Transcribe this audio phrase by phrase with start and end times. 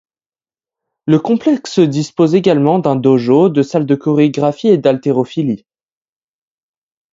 [1.05, 5.63] Le complexe dispose également d'un dojo, de salles de chorégraphie et d'haltérophilie.